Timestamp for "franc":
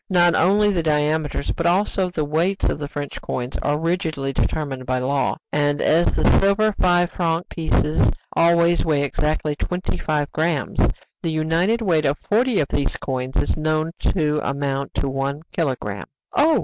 7.11-7.47